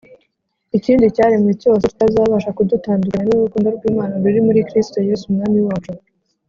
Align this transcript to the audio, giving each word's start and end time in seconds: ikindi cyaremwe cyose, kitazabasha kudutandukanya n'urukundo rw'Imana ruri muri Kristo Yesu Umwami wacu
ikindi 0.77 1.13
cyaremwe 1.15 1.51
cyose, 1.61 1.83
kitazabasha 1.91 2.55
kudutandukanya 2.57 3.25
n'urukundo 3.27 3.67
rw'Imana 3.75 4.13
ruri 4.23 4.39
muri 4.47 4.59
Kristo 4.69 4.97
Yesu 5.07 5.23
Umwami 5.29 5.59
wacu 5.67 5.91